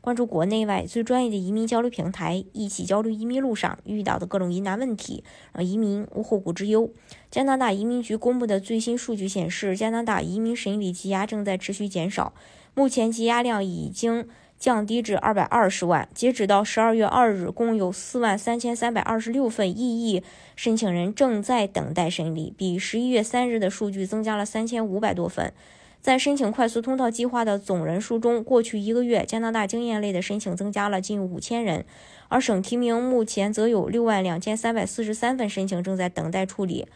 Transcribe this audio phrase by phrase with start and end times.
[0.00, 5.22] 关注国内外最专业的移民交流平台，一起交流移民路上遇到的各种疑难问题，
[5.52, 6.90] 让移民无后顾之忧。
[7.30, 12.32] 加拿大移民局公布的最新数据显示，加拿大移民审理积压正在持续减少。
[12.72, 14.26] 目前积压量已经
[14.58, 16.08] 降低至二百二十万。
[16.14, 20.22] 截止到十二月二日，共有四万三千三百二十六份异议
[20.56, 25.52] 申请人正在等待审理，比十一月三日的数据增加了三千五百多份。
[26.00, 31.84] 在申请快速通道计划的总人数中，过去一个月加拿大经验类的申请增加了近五千人，
[32.28, 36.86] 而省提名目前则有六万两千三百四十三份申请正在等待处理。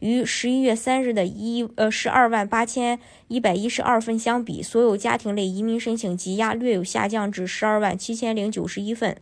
[0.00, 9.16] 与十一月三日的一呃十二万八千一百一十二份相比，所有家庭类移民申请积压略有下降至十二万七千零九十一份。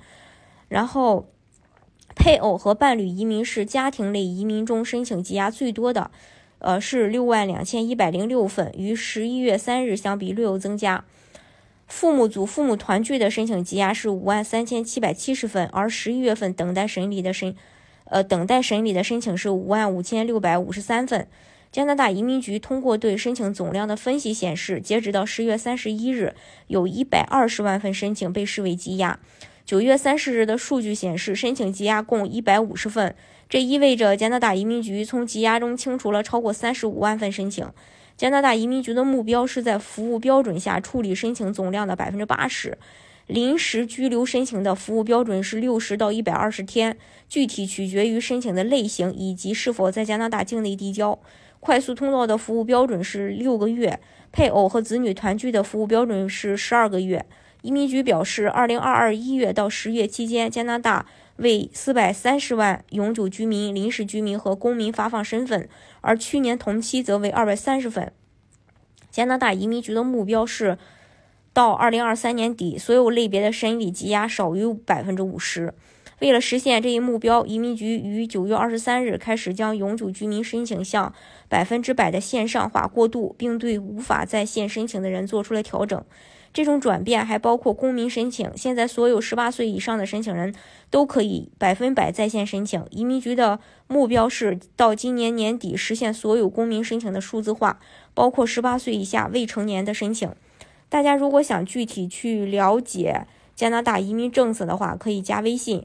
[0.69, 1.29] 然后，
[2.15, 6.11] 配偶和伴侣移民是家庭类移民中申请积压最多的，
[6.63, 11.05] 呃是六万两千一百零六份，与十一月三日相比略有增加。
[11.87, 17.55] 父母组父母团聚的申请积压是五万三千七百七十份，而十一月份等待审理的申。
[18.05, 21.27] 呃，等待审理的申请是五万五千六百五十三份。
[21.71, 26.35] 加拿大移民局通过对申请总量的分析显示，截止到十月三十一日，
[26.67, 29.19] 有一百二十万份申请被视为积压。
[29.65, 33.15] 九月三十日的数据显示，申请积压共一百五十份，
[33.49, 37.67] 这意味着加拿大移民局从积压中清除了超过三十五万份申请。
[38.17, 42.77] 加拿大移民局的目标是在服务标准下处理申请总量的百分之八十。
[43.29, 51.19] 临时居留申请的服务标准是六十到一百二十天，具体取决于申请的类型以及是否在加拿大境内递交。
[51.61, 54.01] 快速通道的服务标准是六个月，
[54.33, 57.25] 配偶和子女团聚的服务标准是十二个月。
[57.63, 65.69] 移民局表示，二零二二一月到十月期间，加拿大为四百三十万永久居民、临时居民和公民发放身份，
[66.03, 68.13] 而去年同期则为二百三十份。
[69.11, 70.77] 加拿大移民局的目标是。
[71.55, 75.75] 到二零二三年底，所有类别的审理积压少于百分之五十。
[76.23, 81.13] 为了实现这一目标，移民局于九月二十三日开始将永久居民申请向
[81.49, 86.01] 百分之百的线上化过渡，并对无法在线申请的人做出了调整。
[86.53, 88.49] 这种转变还包括公民申请。
[88.57, 90.55] 现在，所有十八岁以上的申请人
[90.91, 92.87] 都可以百分百在线申请。
[92.91, 97.81] 移民局的目标是到今年年底实现所有公民申请的数字化，
[98.15, 100.31] 包括十八岁以下未成年的申请。
[100.89, 105.85] 大家如果想具体去了解加拿大移民政策的话，可以加微信